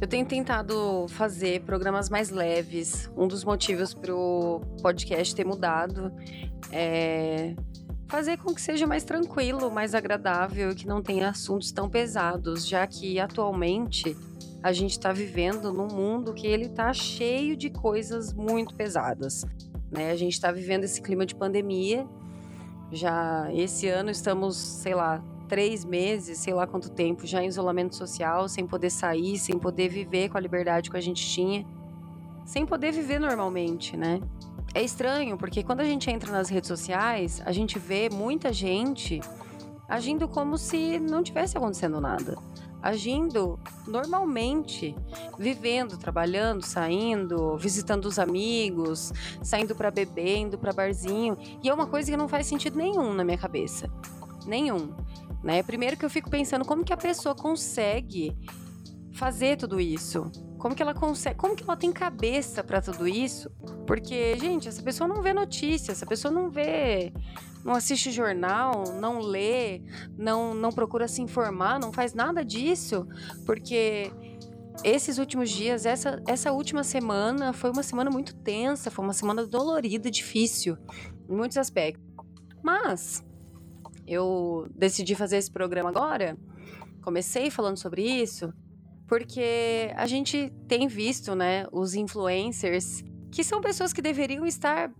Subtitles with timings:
[0.00, 3.10] Eu tenho tentado fazer programas mais leves.
[3.14, 6.10] Um dos motivos para o podcast ter mudado
[6.72, 7.54] é
[8.08, 12.66] fazer com que seja mais tranquilo, mais agradável e que não tenha assuntos tão pesados,
[12.66, 14.16] já que atualmente
[14.62, 19.44] a gente está vivendo num mundo que ele está cheio de coisas muito pesadas.
[19.90, 20.10] Né?
[20.10, 22.06] A gente está vivendo esse clima de pandemia.
[22.90, 27.96] Já esse ano estamos, sei lá, três meses, sei lá quanto tempo, já em isolamento
[27.96, 31.66] social, sem poder sair, sem poder viver com a liberdade que a gente tinha,
[32.44, 34.20] sem poder viver normalmente, né?
[34.72, 39.20] É estranho, porque quando a gente entra nas redes sociais, a gente vê muita gente
[39.88, 42.38] agindo como se não tivesse acontecendo nada
[42.82, 44.96] agindo normalmente,
[45.38, 51.86] vivendo, trabalhando, saindo, visitando os amigos, saindo para beber, indo para barzinho, e é uma
[51.86, 53.90] coisa que não faz sentido nenhum na minha cabeça.
[54.46, 54.94] Nenhum,
[55.42, 55.62] né?
[55.62, 58.36] Primeiro que eu fico pensando como que a pessoa consegue
[59.12, 60.30] fazer tudo isso?
[60.58, 61.36] Como que ela consegue?
[61.36, 63.50] Como que ela tem cabeça para tudo isso?
[63.86, 67.12] Porque, gente, essa pessoa não vê notícia, essa pessoa não vê
[67.64, 69.82] não assiste jornal, não lê,
[70.16, 73.06] não, não procura se informar, não faz nada disso,
[73.44, 74.10] porque
[74.82, 79.46] esses últimos dias, essa, essa última semana foi uma semana muito tensa, foi uma semana
[79.46, 80.76] dolorida, difícil,
[81.28, 82.02] em muitos aspectos.
[82.62, 83.22] Mas
[84.10, 86.36] eu decidi fazer esse programa agora,
[87.00, 88.52] comecei falando sobre isso,
[89.06, 94.90] porque a gente tem visto, né, os influencers, que são pessoas que deveriam estar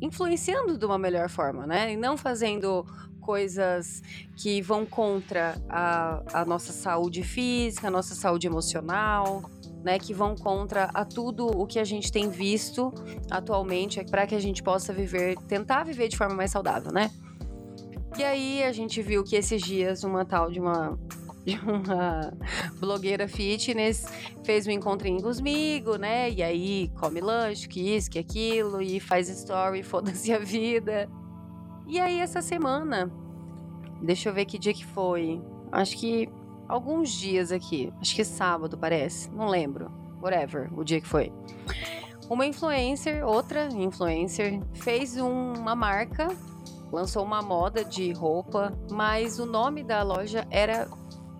[0.00, 1.92] influenciando de uma melhor forma, né?
[1.92, 2.86] E não fazendo
[3.20, 4.02] coisas
[4.36, 9.42] que vão contra a, a nossa saúde física, a nossa saúde emocional,
[9.82, 12.92] né, que vão contra a tudo o que a gente tem visto
[13.30, 17.10] atualmente para que a gente possa viver, tentar viver de forma mais saudável, né?
[18.18, 20.98] E aí a gente viu que esses dias uma tal de uma
[21.46, 22.32] de uma
[22.80, 24.04] blogueira fitness,
[24.44, 26.28] fez um encontrinho comigo, né?
[26.28, 31.08] E aí come lanche, que isso, que aquilo, e faz story, foda-se a vida.
[31.86, 33.08] E aí essa semana,
[34.02, 35.40] deixa eu ver que dia que foi.
[35.70, 36.28] Acho que
[36.68, 39.90] alguns dias aqui, acho que sábado parece, não lembro.
[40.20, 41.32] Whatever, o dia que foi.
[42.28, 46.28] Uma influencer, outra influencer, fez um, uma marca
[46.92, 50.88] lançou uma moda de roupa, mas o nome da loja era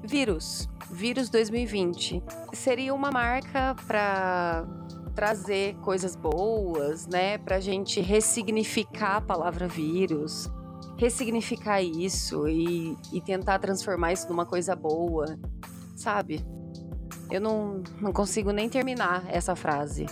[0.03, 2.23] Vírus, Vírus 2020.
[2.53, 4.67] Seria uma marca para
[5.15, 7.39] trazer coisas boas, né?
[7.39, 10.49] Pra gente ressignificar a palavra vírus,
[10.97, 15.27] ressignificar isso e, e tentar transformar isso numa coisa boa,
[15.97, 16.47] sabe?
[17.31, 20.07] Eu não, não consigo nem terminar essa frase.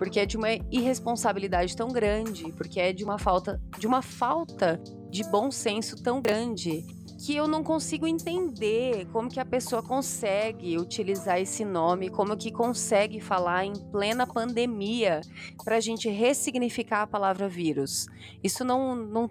[0.00, 4.80] Porque é de uma irresponsabilidade tão grande, porque é de uma falta de uma falta
[5.10, 6.86] de bom senso tão grande
[7.18, 12.50] que eu não consigo entender como que a pessoa consegue utilizar esse nome, como que
[12.50, 15.20] consegue falar em plena pandemia
[15.62, 18.06] para a gente ressignificar a palavra vírus.
[18.42, 19.30] Isso não, não,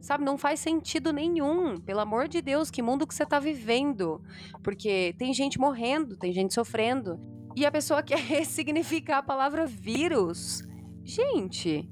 [0.00, 1.80] sabe, não faz sentido nenhum.
[1.80, 4.22] Pelo amor de Deus, que mundo que você está vivendo?
[4.62, 7.18] Porque tem gente morrendo, tem gente sofrendo,
[7.56, 10.62] e a pessoa quer ressignificar a palavra vírus.
[11.02, 11.90] Gente,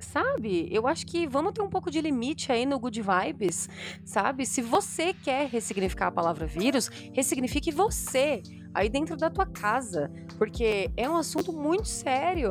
[0.00, 0.68] sabe?
[0.72, 3.68] Eu acho que vamos ter um pouco de limite aí no good vibes,
[4.04, 4.44] sabe?
[4.44, 8.42] Se você quer ressignificar a palavra vírus, ressignifique você
[8.74, 12.50] aí dentro da tua casa, porque é um assunto muito sério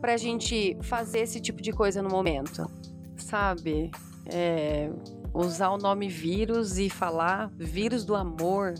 [0.00, 2.70] pra gente fazer esse tipo de coisa no momento,
[3.16, 3.90] sabe?
[4.26, 4.90] É,
[5.32, 8.74] usar o nome vírus e falar vírus do amor,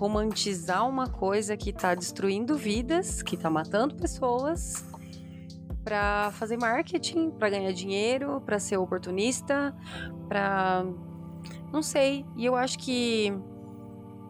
[0.00, 4.82] romantizar uma coisa que tá destruindo vidas, que tá matando pessoas
[5.84, 9.76] para fazer marketing, para ganhar dinheiro, para ser oportunista,
[10.26, 10.86] para
[11.70, 12.24] não sei.
[12.34, 13.30] E eu acho que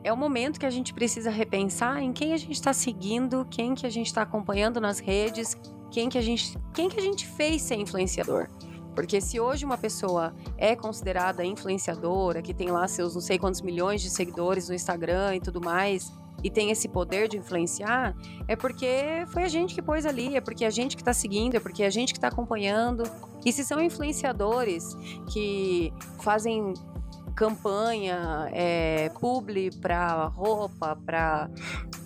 [0.03, 3.77] é o momento que a gente precisa repensar em quem a gente está seguindo, quem
[3.77, 5.57] que a gente está acompanhando nas redes,
[5.93, 8.49] quem que a gente, quem que a gente fez ser influenciador.
[8.95, 13.61] Porque se hoje uma pessoa é considerada influenciadora, que tem lá seus não sei quantos
[13.61, 18.15] milhões de seguidores no Instagram e tudo mais, e tem esse poder de influenciar,
[18.49, 21.55] é porque foi a gente que pôs ali, é porque a gente que está seguindo,
[21.55, 23.05] é porque a gente que está acompanhando.
[23.45, 24.95] E se são influenciadores
[25.33, 26.73] que fazem
[27.35, 31.51] campanha, é, publi para roupa, para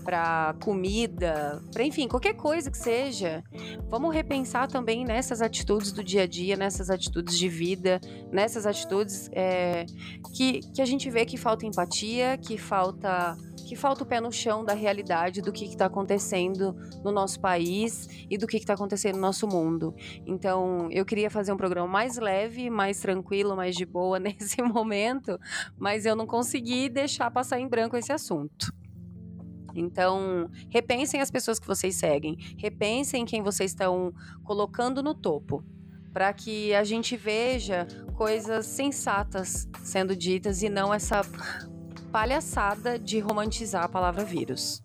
[0.05, 3.43] para comida, para enfim, qualquer coisa que seja.
[3.89, 9.31] Vamos repensar também nessas atitudes do dia a dia, nessas atitudes de vida, nessas atitudes
[9.33, 9.87] é,
[10.35, 14.31] que, que a gente vê que falta empatia, que falta que falta o pé no
[14.31, 19.15] chão da realidade do que está acontecendo no nosso país e do que está acontecendo
[19.15, 19.95] no nosso mundo.
[20.27, 25.39] Então, eu queria fazer um programa mais leve, mais tranquilo, mais de boa nesse momento,
[25.79, 28.84] mas eu não consegui deixar passar em branco esse assunto.
[29.75, 34.13] Então, repensem as pessoas que vocês seguem, repensem quem vocês estão
[34.43, 35.65] colocando no topo,
[36.13, 41.23] para que a gente veja coisas sensatas sendo ditas e não essa
[42.13, 44.83] palhaçada de romantizar a palavra vírus.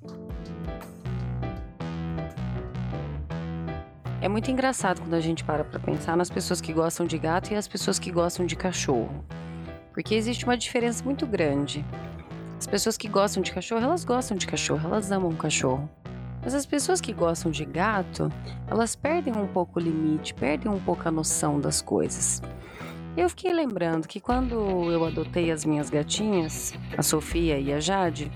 [4.22, 7.54] É muito engraçado quando a gente para para pensar nas pessoas que gostam de gato
[7.54, 9.24] e as pessoas que gostam de cachorro.
[9.94, 11.86] Porque existe uma diferença muito grande.
[12.60, 15.90] As pessoas que gostam de cachorro, elas gostam de cachorro, elas amam cachorro.
[16.44, 18.30] Mas as pessoas que gostam de gato,
[18.68, 22.42] elas perdem um pouco o limite, perdem um pouco a noção das coisas.
[23.16, 28.30] Eu fiquei lembrando que quando eu adotei as minhas gatinhas, a Sofia e a Jade,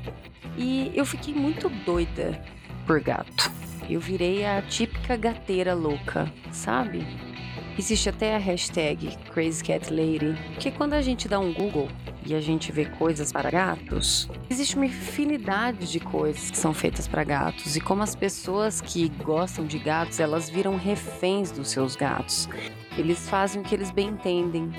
[0.58, 2.42] e eu fiquei muito doida
[2.88, 3.52] por gato.
[3.90, 7.06] Eu virei a típica gateira louca, sabe?
[7.78, 11.90] Existe até a hashtag CrazyCatLady, que quando a gente dá um Google
[12.24, 17.08] e a gente vê coisas para gatos, existe uma infinidade de coisas que são feitas
[17.08, 21.96] para gatos e como as pessoas que gostam de gatos, elas viram reféns dos seus
[21.96, 22.48] gatos.
[22.96, 24.72] Eles fazem o que eles bem entendem.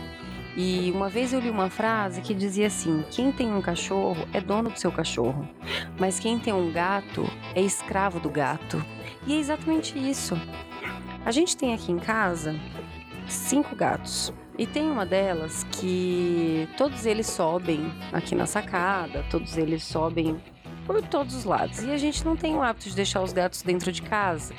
[0.57, 4.41] E uma vez eu li uma frase que dizia assim: quem tem um cachorro é
[4.41, 5.49] dono do seu cachorro,
[5.99, 8.81] mas quem tem um gato é escravo do gato.
[9.27, 10.41] E é exatamente isso.
[11.25, 12.55] A gente tem aqui em casa
[13.29, 14.33] cinco gatos.
[14.57, 20.41] E tem uma delas que todos eles sobem aqui na sacada, todos eles sobem
[20.87, 21.83] por todos os lados.
[21.83, 24.55] E a gente não tem o hábito de deixar os gatos dentro de casa,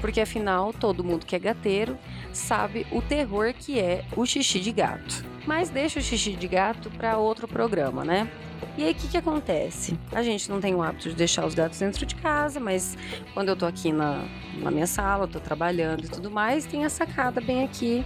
[0.00, 1.96] porque afinal todo mundo que é gateiro
[2.32, 5.24] sabe o terror que é o xixi de gato.
[5.46, 8.30] Mas deixa o xixi de gato para outro programa, né?
[8.76, 9.98] E aí, o que, que acontece?
[10.12, 12.96] A gente não tem o hábito de deixar os gatos dentro de casa, mas
[13.34, 14.24] quando eu tô aqui na,
[14.62, 18.04] na minha sala, tô trabalhando e tudo mais, tem a sacada bem aqui.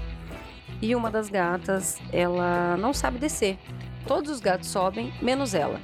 [0.81, 3.59] E uma das gatas, ela não sabe descer.
[4.07, 5.81] Todos os gatos sobem, menos ela.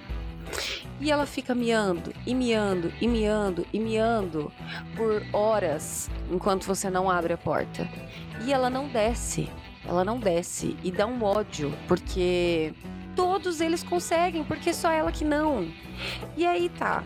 [1.00, 4.50] E ela fica miando, e miando, e miando, e miando
[4.97, 7.88] por horas enquanto você não abre a porta.
[8.44, 9.49] E ela não desce.
[9.87, 10.76] Ela não desce.
[10.82, 12.75] E dá um ódio, porque
[13.19, 15.67] todos eles conseguem, porque só ela que não.
[16.37, 17.03] E aí tá.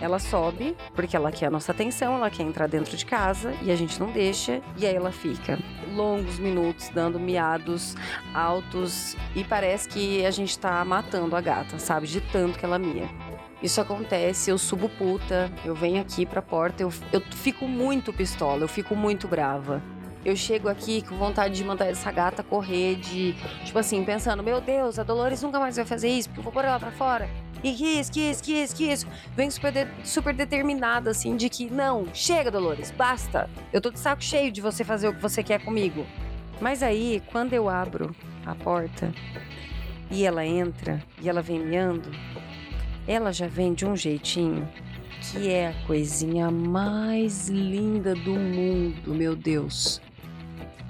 [0.00, 3.70] Ela sobe, porque ela quer a nossa atenção, ela quer entrar dentro de casa e
[3.70, 5.58] a gente não deixa, e aí ela fica
[5.92, 7.94] longos minutos dando miados
[8.32, 12.06] altos e parece que a gente tá matando a gata, sabe?
[12.06, 13.10] De tanto que ela mia.
[13.62, 18.62] Isso acontece, eu subo puta, eu venho aqui pra porta, eu, eu fico muito pistola,
[18.62, 19.82] eu fico muito brava
[20.24, 23.34] eu chego aqui com vontade de mandar essa gata correr, de,
[23.64, 26.52] tipo assim, pensando, meu Deus, a Dolores nunca mais vai fazer isso, porque eu vou
[26.52, 27.28] pôr ela pra fora.
[27.62, 29.06] E que isso, que isso, que isso, que isso.
[29.34, 33.50] Vem super, de, super determinada, assim, de que, não, chega, Dolores, basta.
[33.72, 36.06] Eu tô de saco cheio de você fazer o que você quer comigo.
[36.60, 39.12] Mas aí, quando eu abro a porta
[40.10, 42.10] e ela entra e ela vem miando,
[43.06, 44.68] ela já vem de um jeitinho
[45.20, 50.00] que é a coisinha mais linda do mundo, meu Deus.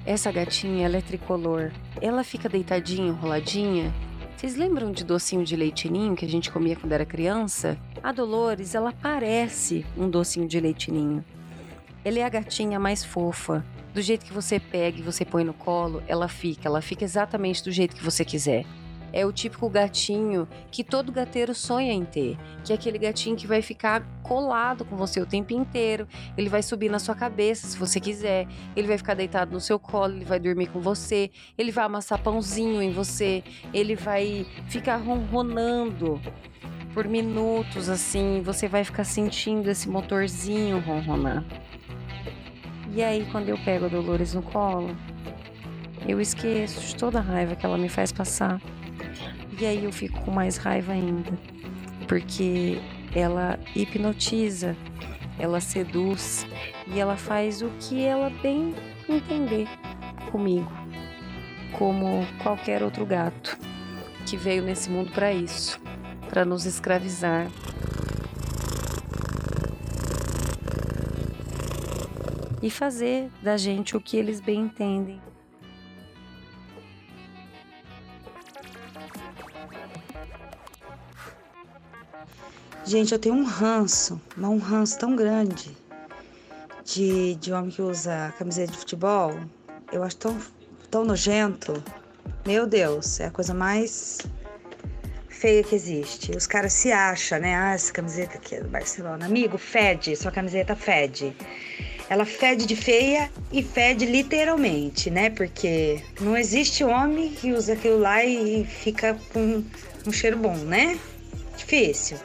[0.05, 1.71] Essa gatinha, ela é tricolor.
[2.01, 3.93] Ela fica deitadinha, enroladinha.
[4.35, 7.77] Vocês lembram de docinho de leitinho que a gente comia quando era criança?
[8.01, 11.23] A Dolores, ela parece um docinho de leitinho.
[12.03, 13.65] Ela é a gatinha mais fofa.
[13.93, 16.67] Do jeito que você pega e você põe no colo, ela fica.
[16.69, 18.65] Ela fica exatamente do jeito que você quiser
[19.11, 23.47] é o típico gatinho que todo gateiro sonha em ter, que é aquele gatinho que
[23.47, 27.77] vai ficar colado com você o tempo inteiro, ele vai subir na sua cabeça se
[27.77, 31.71] você quiser, ele vai ficar deitado no seu colo, ele vai dormir com você, ele
[31.71, 36.21] vai amassar pãozinho em você, ele vai ficar ronronando
[36.93, 41.43] por minutos assim, você vai ficar sentindo esse motorzinho ronronar.
[42.93, 44.95] E aí quando eu pego a Dolores no colo,
[46.07, 48.59] eu esqueço de toda a raiva que ela me faz passar.
[49.59, 51.37] E aí eu fico com mais raiva ainda,
[52.07, 52.79] porque
[53.13, 54.73] ela hipnotiza,
[55.37, 56.47] ela seduz
[56.87, 58.73] e ela faz o que ela bem
[59.09, 59.67] entender
[60.31, 60.71] comigo,
[61.77, 63.57] como qualquer outro gato
[64.25, 65.77] que veio nesse mundo para isso,
[66.29, 67.51] para nos escravizar.
[72.61, 75.28] E fazer da gente o que eles bem entendem.
[82.89, 85.77] Gente, eu tenho um ranço, um ranço tão grande
[86.83, 89.39] de, de homem que usa camiseta de futebol.
[89.91, 90.35] Eu acho tão,
[90.89, 91.83] tão nojento.
[92.47, 94.17] Meu Deus, é a coisa mais
[95.27, 96.35] feia que existe.
[96.35, 97.53] Os caras se acham, né?
[97.53, 99.23] Ah, essa camiseta aqui é do Barcelona.
[99.23, 101.31] Amigo, fede, sua camiseta fede.
[102.09, 105.29] Ela fede de feia e fede literalmente, né?
[105.29, 109.63] Porque não existe homem que usa aquilo lá e fica com
[110.07, 110.99] um cheiro bom, né?
[111.55, 112.17] Difícil.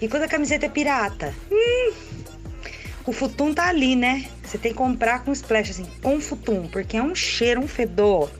[0.00, 1.34] E quando a camiseta é pirata?
[1.50, 1.92] Hum,
[3.06, 4.26] o futum tá ali, né?
[4.42, 8.30] Você tem que comprar com splash, assim, com futum, porque é um cheiro, um fedor.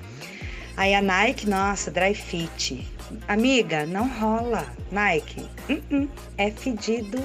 [0.76, 2.88] Aí a Nike, nossa, dry fit.
[3.28, 4.66] Amiga, não rola.
[4.90, 6.08] Nike, uh -uh,
[6.38, 7.22] é fedido,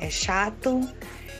[0.00, 0.80] é chato,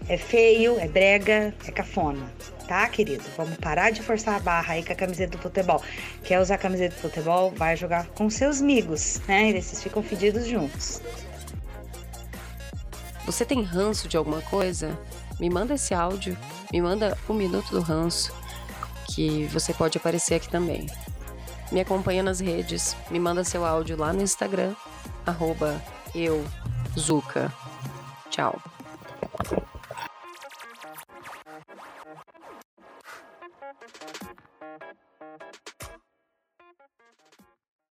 [0.08, 2.30] é feio, é brega, é cafona.
[2.68, 3.24] Tá, querido?
[3.36, 5.82] Vamos parar de forçar a barra aí com a camiseta do futebol.
[6.22, 7.50] Quer usar a camiseta do futebol?
[7.50, 9.50] Vai jogar com seus amigos, né?
[9.50, 11.02] E esses ficam fedidos juntos.
[13.30, 14.98] Você tem ranço de alguma coisa?
[15.38, 16.36] Me manda esse áudio,
[16.72, 18.32] me manda um minuto do ranço,
[19.06, 20.88] que você pode aparecer aqui também.
[21.70, 24.74] Me acompanha nas redes, me manda seu áudio lá no Instagram,
[25.24, 25.80] arroba
[26.12, 26.44] eu,
[26.98, 27.52] Zuka.
[28.30, 28.60] Tchau.